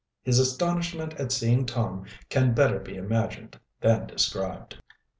His 0.23 0.39
astonishment 0.39 1.13
at 1.19 1.31
seeing 1.31 1.63
Tom 1.67 2.05
can 2.29 2.55
better 2.55 2.79
be 2.79 2.95
imagined 2.95 3.59
than 3.81 4.07
described. 4.07 4.71
CHAPTER 4.71 4.77
XXI. 4.79 4.99